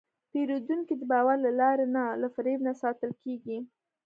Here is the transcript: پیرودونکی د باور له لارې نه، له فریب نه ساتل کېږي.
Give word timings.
پیرودونکی 0.31 0.93
د 0.97 1.01
باور 1.11 1.37
له 1.45 1.51
لارې 1.59 1.85
نه، 1.95 2.03
له 2.21 2.27
فریب 2.35 2.59
نه 2.67 2.73
ساتل 2.81 3.11
کېږي. 3.23 3.57